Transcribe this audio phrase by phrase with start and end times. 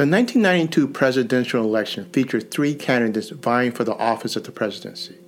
[0.00, 5.18] The 1992 presidential election featured three candidates vying for the office of the presidency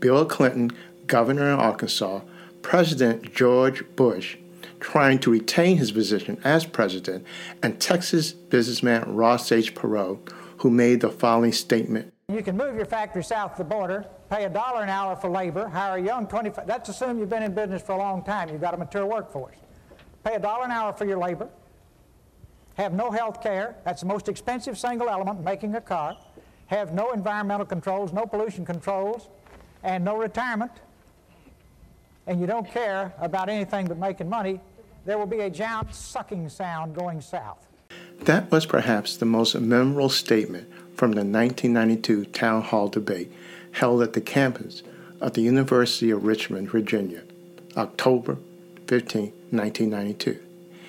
[0.00, 0.70] Bill Clinton,
[1.06, 2.22] governor of Arkansas,
[2.62, 4.38] President George Bush,
[4.80, 7.26] trying to retain his position as president,
[7.62, 9.74] and Texas businessman Ross H.
[9.74, 12.10] Perot, who made the following statement.
[12.32, 15.28] You can move your factory south of the border, pay a dollar an hour for
[15.28, 18.48] labor, hire a young 25, that's assume you've been in business for a long time,
[18.48, 19.56] you've got a mature workforce.
[20.24, 21.50] Pay a dollar an hour for your labor,
[22.76, 26.16] have no health care, that's the most expensive single element making a car,
[26.66, 29.28] have no environmental controls, no pollution controls,
[29.82, 30.72] and no retirement,
[32.26, 34.60] and you don't care about anything but making money,
[35.04, 37.66] there will be a giant sucking sound going south.
[38.22, 43.32] That was perhaps the most memorable statement from the 1992 town hall debate
[43.72, 44.82] held at the campus
[45.20, 47.22] of the University of Richmond, Virginia,
[47.76, 48.38] October
[48.88, 50.40] 15, 1992.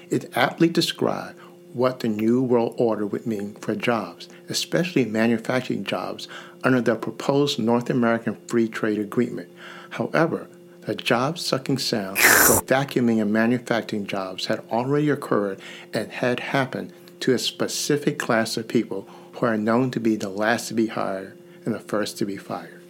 [0.09, 1.37] It aptly described
[1.77, 6.27] what the New World Order would mean for jobs, especially manufacturing jobs
[6.63, 9.49] under the proposed North American Free Trade Agreement.
[9.91, 10.47] However,
[10.81, 15.59] the job sucking sound for vacuuming and manufacturing jobs had already occurred
[15.93, 20.29] and had happened to a specific class of people who are known to be the
[20.29, 22.81] last to be hired and the first to be fired.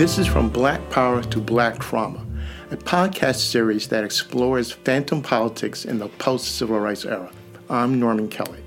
[0.00, 2.24] This is From Black Power to Black Trauma,
[2.70, 7.30] a podcast series that explores phantom politics in the post civil rights era.
[7.68, 8.60] I'm Norman Kelly.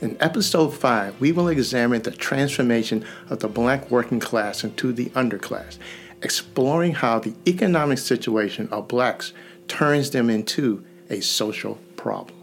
[0.00, 5.06] In episode 5, we will examine the transformation of the black working class into the
[5.06, 5.76] underclass,
[6.22, 9.32] exploring how the economic situation of blacks
[9.66, 12.38] turns them into a social problem.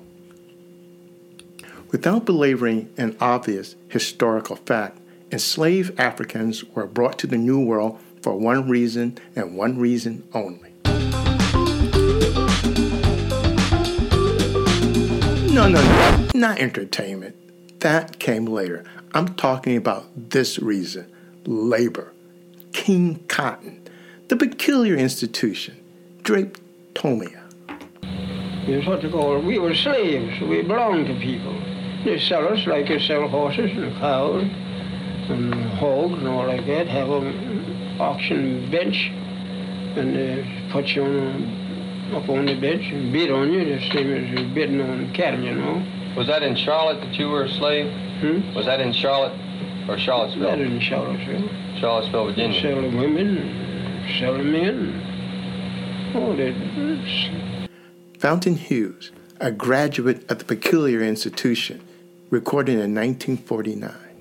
[1.94, 5.00] Without belaboring an obvious historical fact,
[5.32, 10.74] enslaved Africans were brought to the New World for one reason and one reason only.
[15.54, 17.36] No, no, no, not entertainment.
[17.82, 18.86] That came later.
[19.14, 21.12] I'm talking about this reason
[21.46, 22.14] labor.
[22.72, 23.88] King Cotton,
[24.30, 25.78] the peculiar institution,
[26.24, 27.42] Drapetomania.
[28.66, 30.40] It's what they call we were slaves.
[30.42, 31.54] We belonged to people.
[32.06, 34.44] They sell us like they sell horses and cows
[35.30, 36.88] and hogs and all like that.
[36.88, 37.53] Have an
[38.04, 39.12] auction bench
[39.98, 44.12] and they put you on, up on the bench and bid on you the same
[44.12, 45.86] as you're bidding on cattle, you know.
[46.18, 47.92] Was that in Charlotte that you were a slave?
[48.20, 48.54] Hmm?
[48.54, 49.34] Was that in Charlotte
[49.88, 50.50] or Charlottesville?
[50.50, 51.50] That in Charlottesville.
[51.80, 52.62] Charlottesville, Virginia.
[52.62, 55.02] Sell the women, sell the men.
[56.16, 57.70] Oh, that.
[58.20, 61.82] Fountain Hughes, a graduate of the peculiar institution,
[62.30, 64.13] recorded in 1949.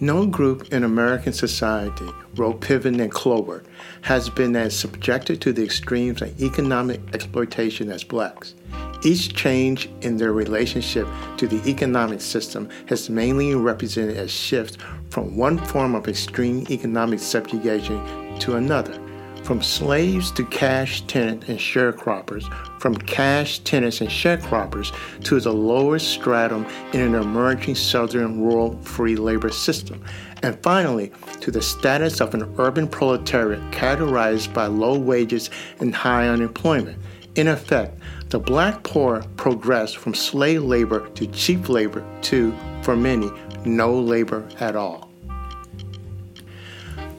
[0.00, 3.64] No group in American society, wrote Piven and Cloward,
[4.02, 8.54] has been as subjected to the extremes of economic exploitation as blacks.
[9.02, 11.08] Each change in their relationship
[11.38, 14.76] to the economic system has mainly represented a shift
[15.10, 19.07] from one form of extreme economic subjugation to another.
[19.48, 22.44] From slaves to cash tenants and sharecroppers,
[22.78, 24.94] from cash tenants and sharecroppers
[25.24, 30.04] to the lowest stratum in an emerging southern rural free labor system,
[30.42, 35.48] and finally to the status of an urban proletariat characterized by low wages
[35.80, 36.98] and high unemployment.
[37.34, 37.98] In effect,
[38.28, 43.30] the black poor progressed from slave labor to cheap labor to, for many,
[43.64, 45.07] no labor at all.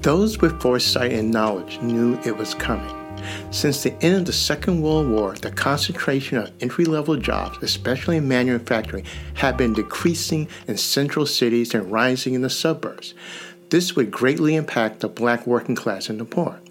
[0.01, 2.95] Those with foresight and knowledge knew it was coming.
[3.51, 8.15] Since the end of the Second World War, the concentration of entry level jobs, especially
[8.15, 9.03] in manufacturing,
[9.33, 13.13] had been decreasing in central cities and rising in the suburbs.
[13.71, 16.61] This would greatly impact the black working class and the poor.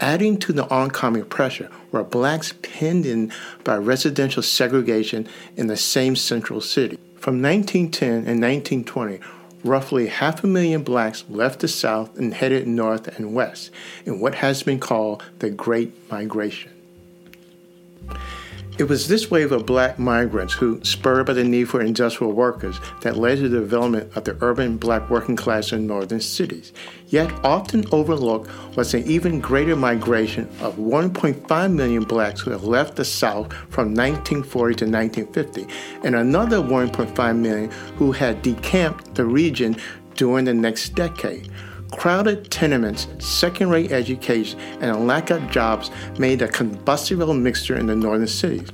[0.00, 3.30] Adding to the oncoming pressure were blacks penned in
[3.62, 6.98] by residential segregation in the same central city.
[7.16, 9.20] From 1910 and 1920,
[9.64, 13.70] roughly half a million blacks left the South and headed north and west
[14.04, 16.70] in what has been called the Great Migration.
[18.76, 22.80] It was this wave of black migrants who, spurred by the need for industrial workers,
[23.02, 26.72] that led to the development of the urban black working class in northern cities.
[27.06, 32.96] Yet, often overlooked was an even greater migration of 1.5 million blacks who had left
[32.96, 35.66] the South from 1940 to 1950,
[36.02, 39.76] and another 1.5 million who had decamped the region
[40.16, 41.48] during the next decade.
[41.96, 47.86] Crowded tenements, second rate education, and a lack of jobs made a combustible mixture in
[47.86, 48.68] the northern cities.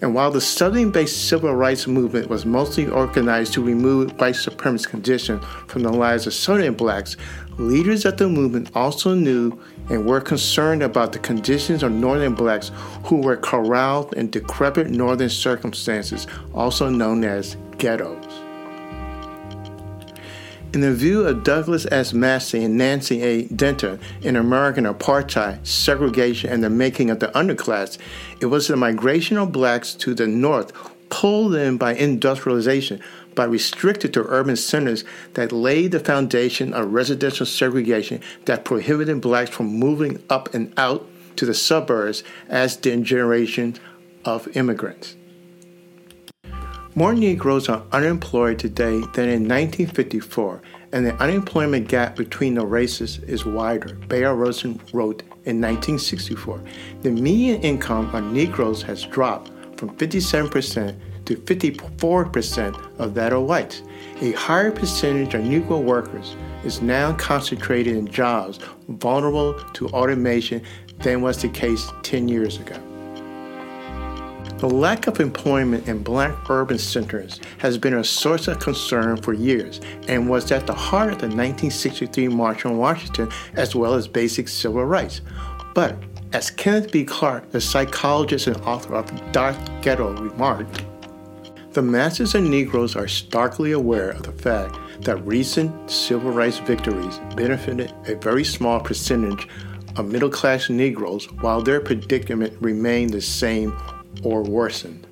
[0.00, 4.88] And while the southern based civil rights movement was mostly organized to remove white supremacist
[4.88, 7.16] conditions from the lives of southern blacks,
[7.58, 9.58] leaders of the movement also knew
[9.88, 12.70] and were concerned about the conditions of northern blacks
[13.04, 18.27] who were corralled in decrepit northern circumstances, also known as ghettos.
[20.74, 22.12] In the view of Douglas S.
[22.12, 23.44] Massey and Nancy A.
[23.44, 27.96] Denton in American Apartheid, Segregation, and the Making of the Underclass,
[28.40, 30.74] it was the migration of blacks to the North,
[31.08, 33.00] pulled in by industrialization,
[33.34, 39.48] by restricted to urban centers, that laid the foundation of residential segregation that prohibited blacks
[39.48, 43.80] from moving up and out to the suburbs as did generations
[44.26, 45.16] of immigrants.
[46.98, 50.60] More Negroes are unemployed today than in 1954,
[50.90, 56.60] and the unemployment gap between the races is wider, Bayard Rustin wrote in 1964.
[57.02, 63.84] The median income of Negroes has dropped from 57% to 54% of that of whites.
[64.20, 66.34] A higher percentage of Negro workers
[66.64, 68.58] is now concentrated in jobs
[68.88, 70.64] vulnerable to automation
[71.04, 72.87] than was the case 10 years ago.
[74.58, 79.32] The lack of employment in black urban centers has been a source of concern for
[79.32, 84.08] years and was at the heart of the 1963 March on Washington as well as
[84.08, 85.20] basic civil rights.
[85.76, 85.96] But
[86.32, 87.04] as Kenneth B.
[87.04, 90.84] Clark, the psychologist and author of Dark Ghetto, remarked,
[91.70, 97.20] the masses of Negroes are starkly aware of the fact that recent civil rights victories
[97.36, 99.46] benefited a very small percentage
[99.94, 103.72] of middle class Negroes while their predicament remained the same
[104.22, 105.06] or worsened.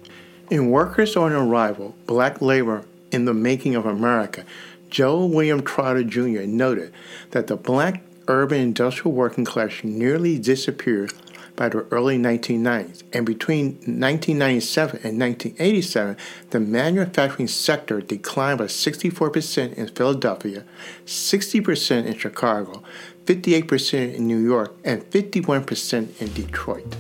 [0.51, 4.45] In Workers on Arrival Black Labor in the Making of America,
[4.91, 6.43] Joe William Trotter Jr.
[6.47, 6.93] noted
[7.31, 11.13] that the black urban industrial working class nearly disappeared
[11.57, 16.17] by the early 1990s, and between 1997 and 1987,
[16.51, 20.65] the manufacturing sector declined by 64% in Philadelphia,
[21.07, 22.83] 60% in Chicago,
[23.25, 26.95] 58% in New York, and 51% in Detroit.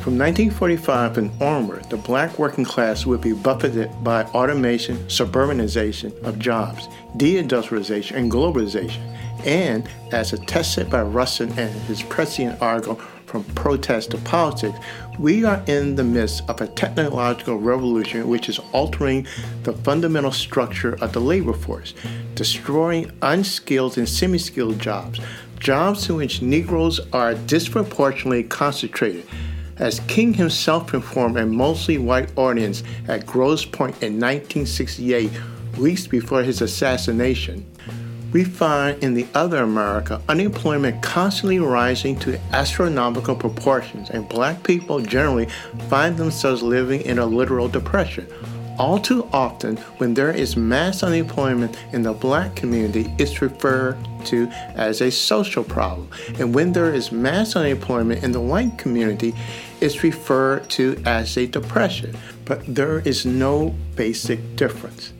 [0.00, 6.38] From 1945 and onward, the black working class would be buffeted by automation, suburbanization of
[6.38, 9.00] jobs, deindustrialization, and globalization.
[9.44, 12.94] And, as attested by Rustin and his prescient article
[13.26, 14.78] from protest to politics,
[15.18, 19.26] we are in the midst of a technological revolution which is altering
[19.64, 21.92] the fundamental structure of the labor force,
[22.36, 25.18] destroying unskilled and semi skilled jobs,
[25.58, 29.26] jobs in which Negroes are disproportionately concentrated
[29.78, 35.30] as King himself performed a mostly white audience at Grosse Pointe in 1968,
[35.78, 37.64] weeks before his assassination,
[38.32, 45.00] we find in the other America unemployment constantly rising to astronomical proportions, and black people
[45.00, 45.46] generally
[45.88, 48.26] find themselves living in a literal depression.
[48.78, 54.46] All too often, when there is mass unemployment in the black community, it's referred to
[54.76, 56.08] as a social problem.
[56.38, 59.34] And when there is mass unemployment in the white community,
[59.80, 62.16] it's referred to as a depression.
[62.44, 65.12] But there is no basic difference.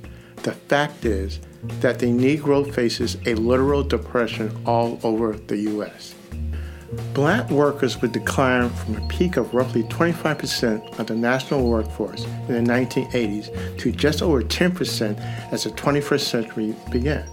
[0.43, 1.41] The fact is
[1.81, 6.15] that the Negro faces a literal depression all over the U.S.
[7.12, 12.65] Black workers would decline from a peak of roughly 25% of the national workforce in
[12.65, 17.27] the 1980s to just over 10% as the 21st century began.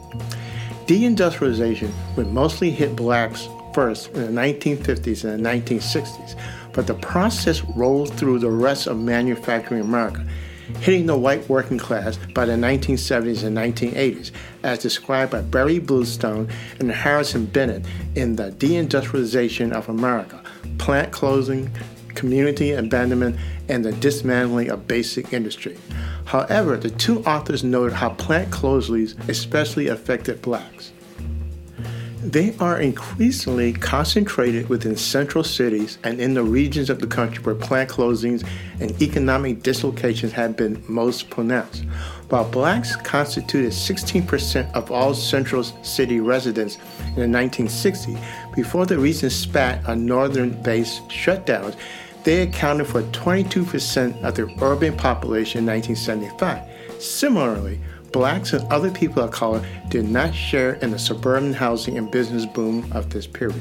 [0.88, 6.36] Deindustrialization would mostly hit blacks first in the 1950s and the 1960s,
[6.75, 10.24] but the process rolled through the rest of manufacturing America
[10.79, 14.32] hitting the white working class by the 1970s and 1980s,
[14.63, 20.44] as described by Barry Bluestone and Harrison Bennett in The Deindustrialization of America
[20.77, 21.70] Plant Closing,
[22.10, 23.38] Community Abandonment,
[23.70, 25.77] and the Dismantling of Basic Industry.
[26.25, 30.91] However, the two authors noted how plant closings especially affected blacks.
[32.36, 37.56] They are increasingly concentrated within central cities and in the regions of the country where
[37.56, 38.46] plant closings
[38.82, 41.86] and economic dislocations have been most pronounced.
[42.27, 46.77] While blacks constituted 16% of all central city residents
[47.15, 48.22] in the 1960s,
[48.54, 51.77] before the recent spat on northern based shutdowns,
[52.25, 56.63] They accounted for 22% of the urban population in 1975.
[57.00, 57.80] Similarly,
[58.15, 62.45] blacks and other people of color did not share in the suburban housing and business
[62.45, 63.60] boom of this period.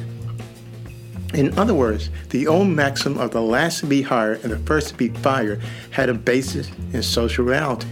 [1.34, 4.90] In other words, the old maxim of the last to be hired and the first
[4.90, 7.88] to be fired had a basis in social reality.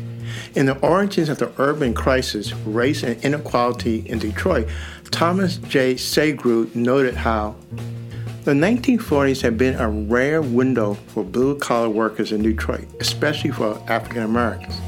[0.54, 4.68] In the origins of the urban crisis, race and inequality in Detroit,
[5.10, 5.96] Thomas J.
[5.96, 7.56] Sugrue noted how
[8.44, 13.82] the 1940s had been a rare window for blue collar workers in Detroit, especially for
[13.88, 14.80] African Americans.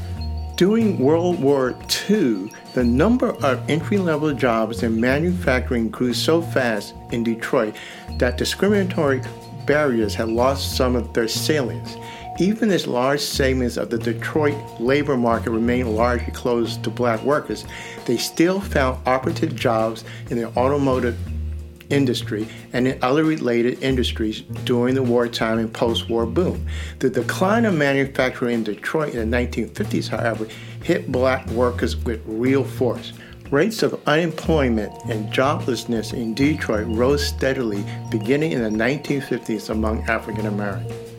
[0.55, 1.75] During World War
[2.09, 7.75] II, the number of entry level jobs in manufacturing grew so fast in Detroit
[8.19, 9.21] that discriminatory
[9.65, 11.97] barriers had lost some of their salience.
[12.39, 17.65] Even as large segments of the Detroit labor market remained largely closed to black workers,
[18.05, 21.17] they still found operative jobs in the automotive
[21.89, 26.65] industry and in other related industries during the wartime and post war boom.
[26.99, 30.47] The decline of manufacturing in Detroit in the 1950s, however,
[30.83, 33.13] hit black workers with real force.
[33.51, 40.47] Rates of unemployment and joblessness in Detroit rose steadily beginning in the 1950s among African
[40.47, 41.14] Americans.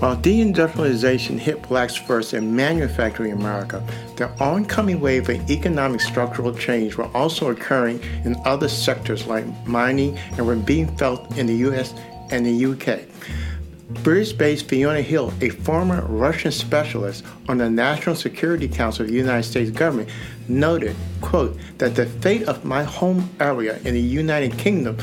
[0.00, 6.96] While deindustrialization hit blacks first in manufacturing America, the oncoming wave of economic structural change
[6.96, 11.92] were also occurring in other sectors like mining and were being felt in the US
[12.30, 13.00] and the UK.
[14.02, 19.16] British based Fiona Hill, a former Russian specialist on the National Security Council of the
[19.18, 20.08] United States government,
[20.48, 24.96] noted, quote, that the fate of my home area in the United Kingdom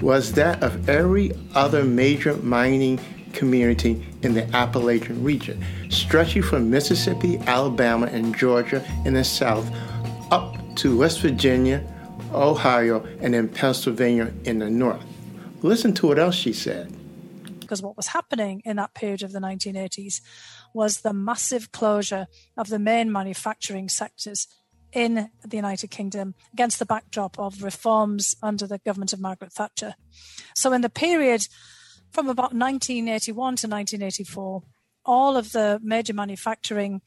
[0.00, 2.98] was that of every other major mining
[3.32, 9.70] community in the Appalachian region, stretching from Mississippi, Alabama, and Georgia in the south
[10.30, 11.84] up to West Virginia,
[12.32, 15.04] Ohio, and then Pennsylvania in the north.
[15.62, 16.94] Listen to what else she said.
[17.60, 20.20] Because what was happening in that period of the 1980s
[20.72, 24.48] was the massive closure of the main manufacturing sectors
[24.92, 29.94] in the United Kingdom against the backdrop of reforms under the government of Margaret Thatcher.
[30.54, 31.46] So, in the period
[32.10, 34.62] from about 1981 to 1984,
[35.04, 37.00] all of the major manufacturing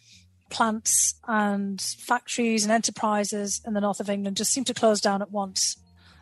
[0.49, 5.21] plants and factories and enterprises in the north of England just seemed to close down
[5.21, 5.77] at once.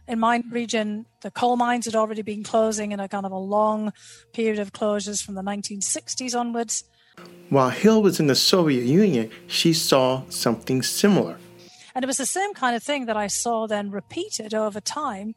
[0.07, 3.37] In my region, the coal mines had already been closing in a kind of a
[3.37, 3.93] long
[4.33, 6.83] period of closures from the 1960s onwards.
[7.49, 11.37] While Hill was in the Soviet Union, she saw something similar.
[11.93, 15.35] And it was the same kind of thing that I saw then repeated over time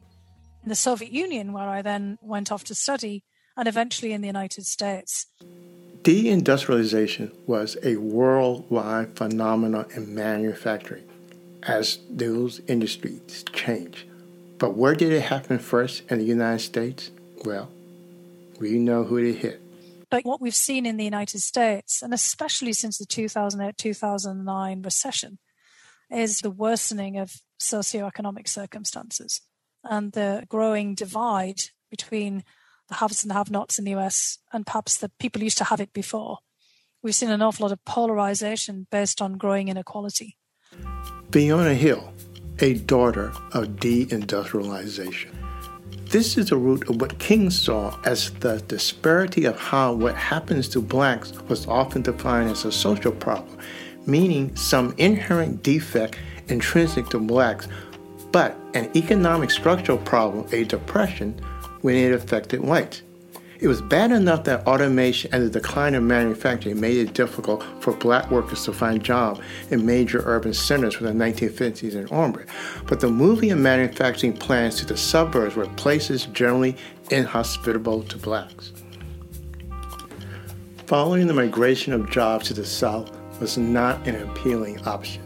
[0.63, 3.23] in the Soviet Union, where I then went off to study
[3.57, 5.27] and eventually in the United States.
[6.01, 11.03] Deindustrialization was a worldwide phenomenon in manufacturing
[11.63, 14.03] as those industries changed.
[14.57, 17.11] But where did it happen first in the United States?
[17.43, 17.69] Well,
[18.59, 19.61] we know who it hit.
[20.09, 25.39] But what we've seen in the United States, and especially since the 2008 2009 recession,
[26.11, 29.41] is the worsening of socioeconomic circumstances
[29.83, 32.43] and the growing divide between
[32.87, 35.63] the haves and the have nots in the US and perhaps the people used to
[35.65, 36.39] have it before.
[37.01, 40.37] We've seen an awful lot of polarization based on growing inequality.
[41.31, 42.13] Fiona Hill,
[42.59, 45.35] a daughter of deindustrialization.
[46.09, 50.69] This is the root of what King saw as the disparity of how what happens
[50.69, 53.57] to blacks was often defined as a social problem,
[54.05, 57.67] meaning some inherent defect intrinsic to blacks,
[58.31, 61.39] but an economic structural problem, a depression,
[61.85, 63.03] when it affected whites.
[63.59, 67.93] It was bad enough that automation and the decline of manufacturing made it difficult for
[67.93, 69.39] black workers to find jobs
[69.69, 72.47] in major urban centers from the 1950s and onward.
[72.87, 76.75] But the moving of manufacturing plants to the suburbs were places generally
[77.11, 78.73] inhospitable to blacks.
[80.87, 85.21] Following the migration of jobs to the South was not an appealing option.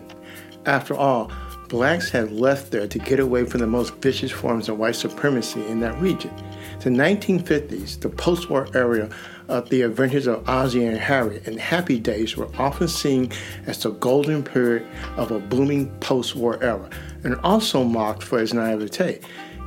[0.65, 1.31] After all,
[1.69, 5.65] blacks had left there to get away from the most vicious forms of white supremacy
[5.67, 6.31] in that region.
[6.79, 9.09] The 1950s, the post war era
[9.50, 13.31] of the adventures of Ozzie and Harriet and Happy Days were often seen
[13.67, 16.89] as the golden period of a booming post war era
[17.25, 19.19] and also mocked for its naivete.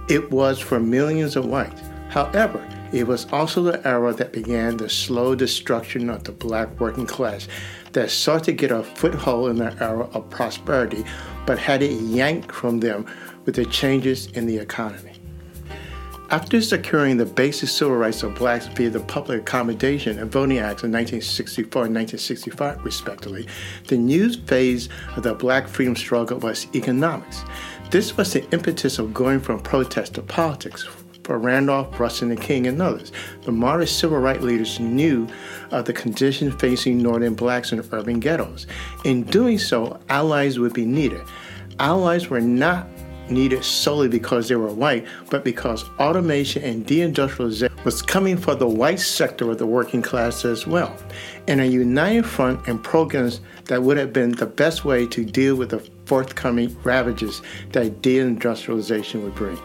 [0.08, 1.82] It was for millions of whites.
[2.08, 7.06] However, it was also the era that began the slow destruction of the black working
[7.06, 7.46] class
[7.92, 11.04] that sought to get a foothold in the era of prosperity
[11.44, 13.04] but had it yanked from them
[13.44, 15.11] with the changes in the economy.
[16.32, 20.82] After securing the basic civil rights of blacks via the Public Accommodation and Voting Acts
[20.82, 23.46] of 1964 and 1965, respectively,
[23.88, 27.44] the new phase of the black freedom struggle was economics.
[27.90, 30.88] This was the impetus of going from protest to politics.
[31.24, 33.12] for Randolph, Rustin, and King, and others.
[33.42, 35.28] The modern civil rights leaders knew
[35.70, 38.66] of the conditions facing northern blacks in urban ghettos.
[39.04, 41.20] In doing so, allies would be needed.
[41.78, 42.88] Allies were not
[43.32, 48.68] needed solely because they were white, but because automation and deindustrialization was coming for the
[48.68, 50.96] white sector of the working class as well.
[51.48, 55.56] And a united front and programs that would have been the best way to deal
[55.56, 59.58] with the forthcoming ravages that deindustrialization would bring.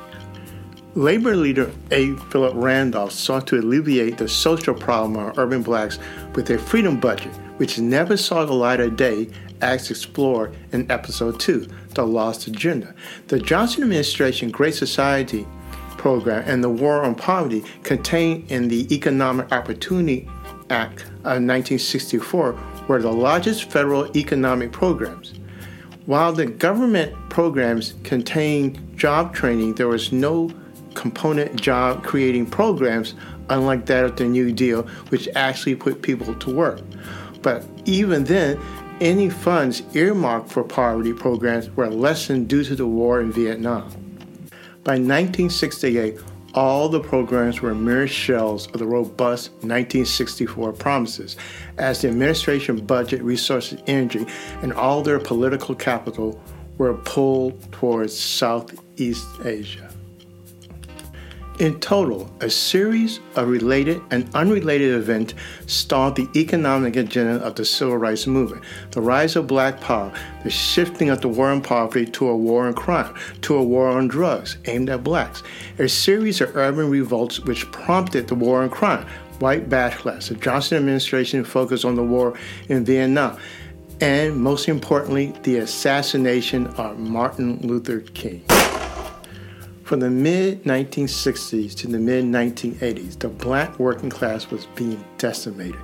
[0.95, 2.15] Labor leader A.
[2.31, 5.99] Philip Randolph sought to alleviate the social problem of urban blacks
[6.33, 9.27] with a freedom budget, which never saw the light of day
[9.61, 12.93] as explored in episode 2, The Lost Agenda.
[13.27, 15.47] The Johnson administration Great Society
[15.97, 20.29] program and the War on Poverty contained in the Economic Opportunity
[20.69, 25.33] Act of 1964 were the largest federal economic programs.
[26.05, 30.49] While the government programs contained job training, there was no
[30.93, 33.13] component job creating programs,
[33.49, 36.81] unlike that of the New Deal, which actually put people to work.
[37.41, 38.59] But even then,
[38.99, 43.89] any funds earmarked for poverty programs were lessened due to the war in Vietnam.
[44.83, 46.19] By 1968,
[46.53, 51.35] all the programs were mere shells of the robust 1964 promises,
[51.77, 54.25] as the administration budget, resources, energy,
[54.63, 56.41] and all their political capital
[56.77, 59.86] were pulled towards Southeast Asia.
[61.59, 65.33] In total, a series of related and unrelated events
[65.65, 68.63] stalled the economic agenda of the civil rights movement.
[68.91, 72.67] The rise of black power, the shifting of the war on poverty to a war
[72.67, 73.11] on crime,
[73.41, 75.41] to a war on drugs aimed at blacks,
[75.79, 79.07] a series of urban revolts which prompted the war on crime,
[79.39, 82.37] white backlash, the Johnson administration focused on the war
[82.69, 83.35] in Vietnam,
[83.99, 88.45] and most importantly, the assassination of Martin Luther King.
[89.87, 95.79] From the mid 1960s to the mid 1980s, the black working class was being decimated,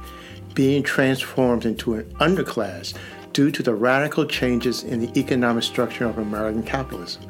[0.53, 2.97] being transformed into an underclass
[3.31, 7.23] due to the radical changes in the economic structure of American capitalism.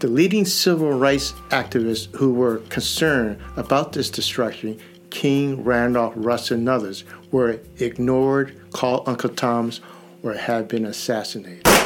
[0.00, 6.68] The leading civil rights activists who were concerned about this destruction, King, Randolph, Russ, and
[6.68, 9.80] others, were ignored, called Uncle Toms,
[10.24, 11.77] or had been assassinated.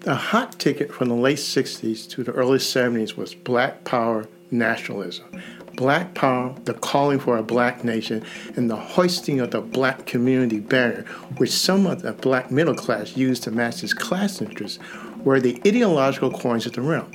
[0.00, 5.26] The hot ticket from the late 60s to the early 70s was Black Power nationalism.
[5.74, 8.24] Black Power, the calling for a black nation,
[8.56, 11.02] and the hoisting of the black community banner,
[11.36, 14.78] which some of the black middle class used to match its class interests,
[15.18, 17.12] were the ideological coins of the realm.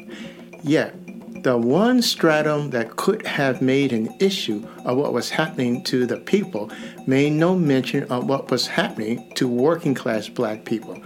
[0.62, 0.93] Yet,
[1.41, 6.17] the one stratum that could have made an issue of what was happening to the
[6.17, 6.69] people
[7.08, 11.02] made no mention of what was happening to working class black people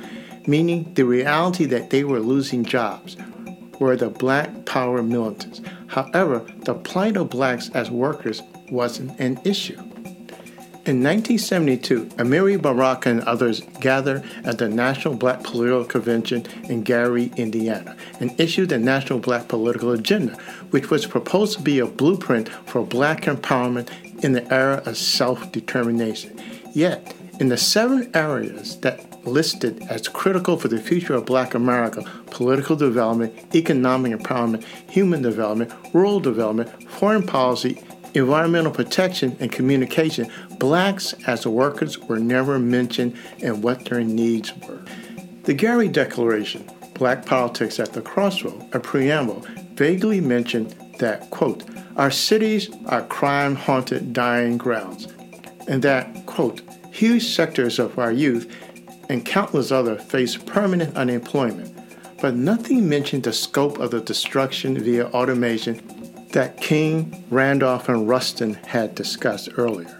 [0.49, 3.15] meaning the reality that they were losing jobs,
[3.79, 5.61] were the black power militants.
[5.87, 9.77] However, the plight of blacks as workers wasn't an issue.
[10.85, 17.31] In 1972, Amiri Baraka and others gathered at the National Black Political Convention in Gary,
[17.37, 20.35] Indiana, and issued the National Black Political Agenda,
[20.71, 23.89] which was proposed to be a blueprint for black empowerment
[24.23, 26.41] in the era of self determination.
[26.73, 32.03] Yet, in the seven areas that listed as critical for the future of black America
[32.31, 37.81] political development, economic empowerment, human development, rural development, foreign policy,
[38.13, 44.83] environmental protection, and communication, blacks as workers were never mentioned and what their needs were.
[45.43, 51.63] The Gary Declaration, Black Politics at the Crossroad, a preamble, vaguely mentioned that, quote,
[51.95, 55.07] our cities are crime haunted dying grounds,
[55.67, 56.61] and that, quote,
[56.91, 58.53] huge sectors of our youth
[59.09, 61.75] and countless others face permanent unemployment,
[62.21, 65.81] but nothing mentioned the scope of the destruction via automation
[66.31, 69.95] that King, Randolph, and Rustin had discussed earlier.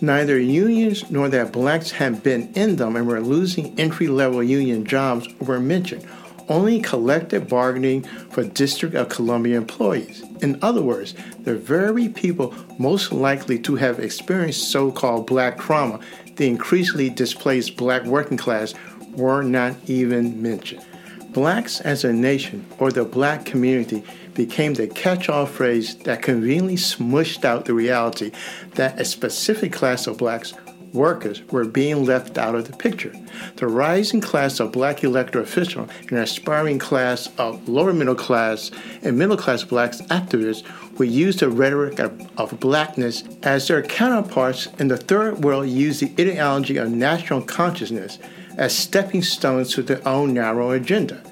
[0.00, 4.84] Neither unions nor that blacks had been in them and were losing entry level union
[4.84, 6.06] jobs were mentioned,
[6.48, 10.22] only collective bargaining for District of Columbia employees.
[10.40, 16.00] In other words, the very people most likely to have experienced so called black trauma
[16.36, 18.74] the increasingly displaced black working class
[19.16, 20.84] were not even mentioned.
[21.32, 24.02] Blacks as a nation or the black community
[24.34, 28.30] became the catch all phrase that conveniently smushed out the reality
[28.74, 30.54] that a specific class of blacks
[30.96, 33.12] workers were being left out of the picture.
[33.56, 38.70] The rising class of black elected officials and aspiring class of lower middle class
[39.02, 40.64] and middle class blacks activists
[40.98, 46.00] would use the rhetoric of, of blackness as their counterparts in the third world use
[46.00, 48.18] the ideology of national consciousness
[48.56, 51.22] as stepping stones to their own narrow agenda.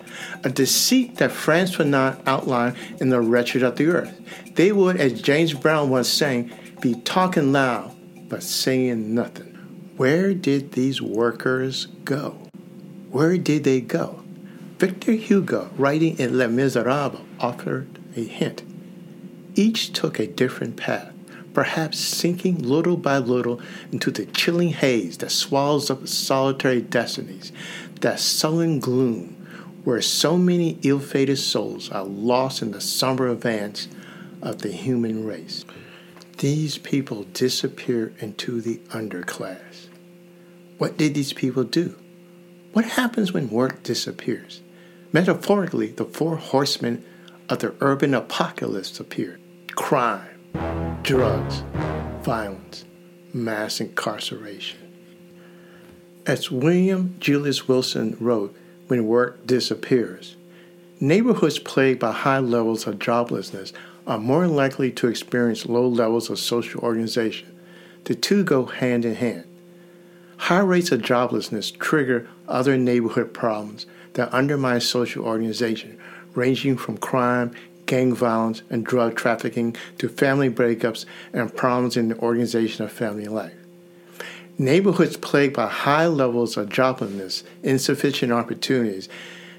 [0.44, 4.14] a deceit that France would not outline in the wretched of the earth.
[4.54, 7.94] They would, as James Brown was saying, be talking loud
[8.28, 9.53] but saying nothing.
[9.96, 12.36] Where did these workers go?
[13.10, 14.24] Where did they go?
[14.78, 18.64] Victor Hugo, writing in Les Miserables, offered a hint.
[19.54, 21.12] Each took a different path,
[21.52, 23.60] perhaps sinking little by little
[23.92, 27.52] into the chilling haze that swallows up solitary destinies,
[28.00, 29.34] that sullen gloom
[29.84, 33.86] where so many ill fated souls are lost in the somber advance
[34.42, 35.64] of the human race.
[36.38, 39.83] These people disappear into the underclass.
[40.78, 41.94] What did these people do?
[42.72, 44.60] What happens when work disappears?
[45.12, 47.04] Metaphorically, the four horsemen
[47.48, 49.40] of the urban apocalypse appeared
[49.76, 51.62] crime, drugs,
[52.22, 52.84] violence,
[53.32, 54.80] mass incarceration.
[56.26, 58.56] As William Julius Wilson wrote,
[58.88, 60.36] when work disappears,
[60.98, 63.72] neighborhoods plagued by high levels of joblessness
[64.06, 67.56] are more likely to experience low levels of social organization.
[68.04, 69.44] The two go hand in hand.
[70.36, 75.98] High rates of joblessness trigger other neighborhood problems that undermine social organization,
[76.34, 77.52] ranging from crime,
[77.86, 83.26] gang violence, and drug trafficking to family breakups and problems in the organization of family
[83.26, 83.54] life.
[84.58, 89.08] Neighborhoods plagued by high levels of joblessness, insufficient opportunities,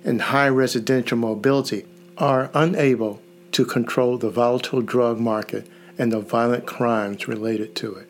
[0.04, 1.86] and high residential mobility
[2.18, 8.08] are unable to control the volatile drug market and the violent crimes related to it.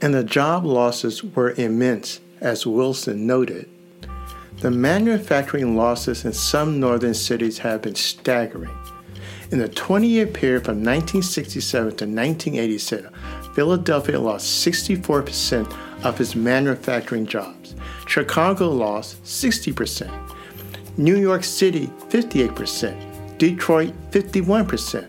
[0.00, 3.68] And the job losses were immense, as Wilson noted.
[4.58, 8.76] The manufacturing losses in some northern cities have been staggering.
[9.50, 13.10] In the 20 year period from 1967 to 1987,
[13.54, 15.72] Philadelphia lost 64%
[16.04, 17.74] of its manufacturing jobs.
[18.06, 20.10] Chicago lost 60%.
[20.98, 23.38] New York City, 58%.
[23.38, 25.06] Detroit, 51%.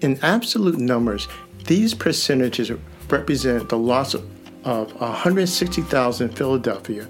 [0.00, 1.28] In absolute numbers,
[1.66, 2.70] these percentages
[3.12, 4.24] represent the loss of,
[4.64, 7.06] of 160,000 in Philadelphia,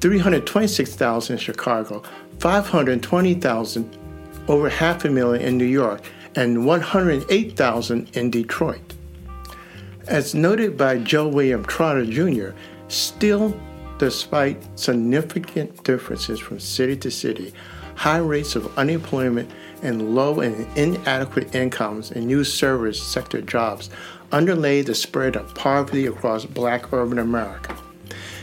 [0.00, 2.02] 326,000 in Chicago,
[2.38, 3.98] 520,000,
[4.48, 6.02] over half a million in New York,
[6.34, 8.80] and 108,000 in Detroit.
[10.08, 12.50] As noted by Joe William Trotter Jr.,
[12.88, 13.58] still,
[13.98, 17.52] despite significant differences from city to city,
[17.94, 19.50] high rates of unemployment
[19.82, 23.90] and low and inadequate incomes in new service sector jobs
[24.32, 27.76] underlay the spread of poverty across black urban America.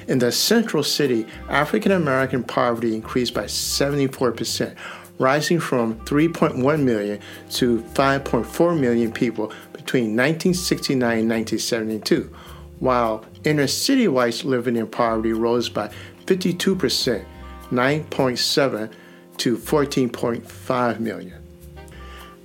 [0.08, 4.76] In the central city, African American poverty increased by 74%,
[5.20, 7.20] rising from 3.1 million
[7.52, 12.34] to 5.4 million people between 1969 and 1972,
[12.80, 15.92] while inner city whites living in poverty rose by
[16.26, 17.26] 52%,
[17.72, 18.92] 9.7
[19.38, 21.47] to 14.5 million.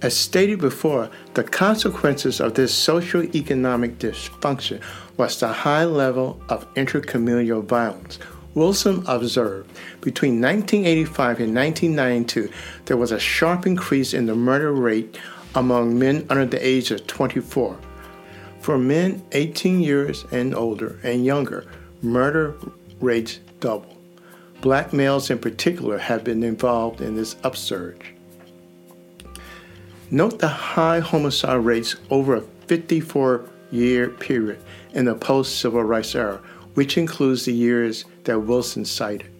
[0.02, 4.82] As stated before, the consequences of this socio-economic dysfunction
[5.16, 8.18] was the high level of intrafamilial violence.
[8.54, 12.50] Wilson observed between 1985 and 1992
[12.86, 15.18] there was a sharp increase in the murder rate
[15.54, 17.78] among men under the age of 24.
[18.60, 21.64] For men 18 years and older and younger,
[22.02, 22.56] murder
[23.00, 23.96] rates double.
[24.62, 28.11] Black males in particular have been involved in this upsurge.
[30.14, 34.60] Note the high homicide rates over a 54 year period
[34.92, 36.38] in the post civil rights era,
[36.74, 39.30] which includes the years that Wilson cited.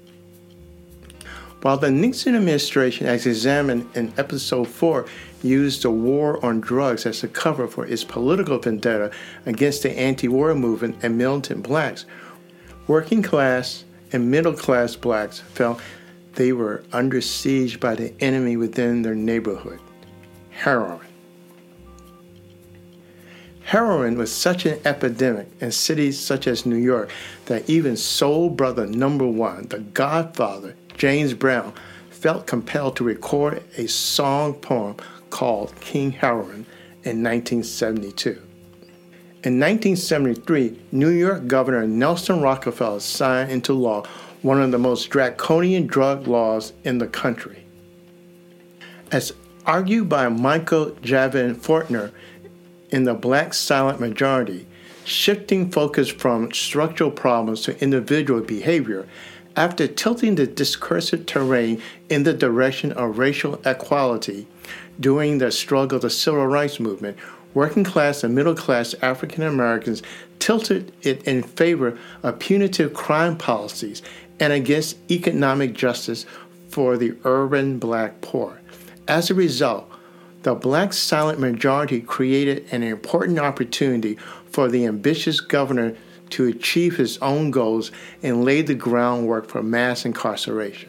[1.61, 5.05] While the Nixon administration, as examined in episode 4,
[5.43, 9.11] used the war on drugs as a cover for its political vendetta
[9.45, 12.07] against the anti war movement and militant blacks,
[12.87, 15.83] working class and middle class blacks felt
[16.37, 19.79] they were under siege by the enemy within their neighborhood
[20.63, 21.01] heroin.
[23.65, 27.11] Heroin was such an epidemic in cities such as New York
[27.47, 31.73] that even soul brother number one, the godfather, James Brown,
[32.11, 34.97] felt compelled to record a song poem
[35.31, 36.65] called King Heroin
[37.03, 38.31] in 1972.
[39.45, 44.05] In 1973, New York Governor Nelson Rockefeller signed into law
[44.43, 47.65] one of the most draconian drug laws in the country.
[49.11, 49.33] As
[49.65, 52.13] argued by Michael Javen Fortner
[52.91, 54.67] in The Black Silent Majority,
[55.05, 59.07] shifting focus from structural problems to individual behavior
[59.57, 64.47] after tilting the discursive terrain in the direction of racial equality
[64.99, 67.17] during the struggle of the civil rights movement,
[67.55, 70.03] working class and middle class African Americans
[70.39, 74.03] tilted it in favor of punitive crime policies
[74.41, 76.27] and against economic justice
[76.69, 78.62] for the urban black poor.
[79.09, 79.91] As a result,
[80.43, 84.17] the black silent majority created an important opportunity
[84.51, 85.97] for the ambitious governor
[86.31, 87.91] to achieve his own goals
[88.23, 90.89] and lay the groundwork for mass incarceration.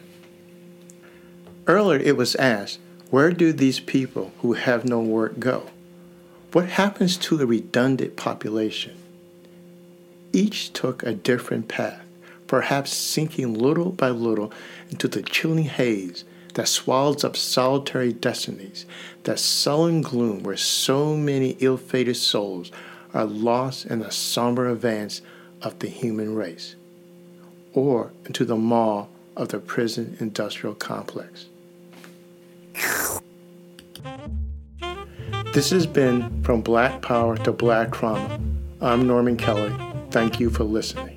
[1.66, 2.78] Earlier, it was asked
[3.10, 5.70] where do these people who have no work go?
[6.52, 8.96] What happens to the redundant population?
[10.32, 12.02] Each took a different path,
[12.46, 14.52] perhaps sinking little by little
[14.90, 16.24] into the chilling haze
[16.54, 18.86] that swallows up solitary destinies,
[19.24, 22.70] that sullen gloom where so many ill fated souls
[23.12, 25.20] are lost in the somber advance
[25.62, 26.74] of the human race,
[27.72, 31.46] or into the maw of the prison industrial complex.
[35.52, 38.40] This has been From Black Power to Black Trauma.
[38.80, 39.72] I'm Norman Kelly.
[40.10, 41.13] Thank you for listening.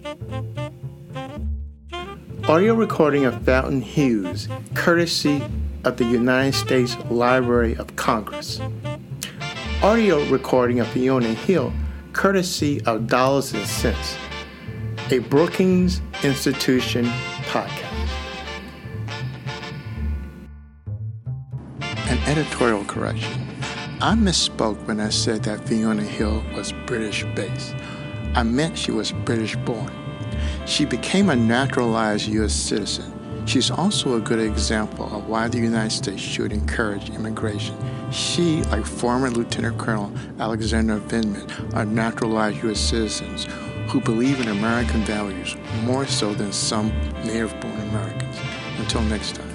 [2.48, 5.44] Audio recording of Fountain Hughes, courtesy
[5.84, 8.62] of the United States Library of Congress.
[9.84, 11.74] Audio recording of Fiona Hill,
[12.14, 14.16] courtesy of Dollars and Sense,
[15.12, 17.04] a Brookings Institution
[17.50, 17.84] podcast.
[21.82, 23.46] An editorial correction.
[24.00, 27.76] I misspoke when I said that Fiona Hill was British based.
[28.36, 30.07] I meant she was British born.
[30.68, 32.54] She became a naturalized U.S.
[32.54, 33.14] citizen.
[33.48, 37.76] She's also a good example of why the United States should encourage immigration.
[38.12, 42.82] She, like former Lieutenant Colonel Alexander Vindman, are naturalized U.S.
[42.82, 43.48] citizens
[43.88, 46.90] who believe in American values more so than some
[47.24, 48.36] native born Americans.
[48.78, 49.47] Until next time.